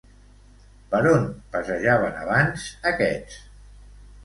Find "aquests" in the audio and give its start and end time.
2.95-3.39